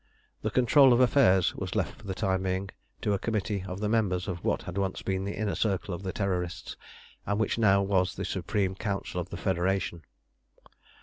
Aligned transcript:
The 0.41 0.49
control 0.49 0.93
of 0.93 0.99
affairs 0.99 1.53
was 1.53 1.75
left 1.75 2.01
for 2.01 2.07
the 2.07 2.15
time 2.15 2.41
being 2.41 2.71
to 3.01 3.13
a 3.13 3.19
committee 3.19 3.63
of 3.67 3.79
the 3.81 3.87
members 3.87 4.27
of 4.27 4.43
what 4.43 4.63
had 4.63 4.75
once 4.79 5.03
been 5.03 5.25
the 5.25 5.37
Inner 5.37 5.53
Circle 5.53 5.93
of 5.93 6.01
the 6.01 6.11
Terrorists, 6.11 6.75
and 7.27 7.39
which 7.39 7.55
was 7.57 7.61
now 7.61 7.85
the 7.85 8.25
Supreme 8.25 8.73
Council 8.73 9.21
of 9.21 9.29
the 9.29 9.37
Federation. 9.37 10.01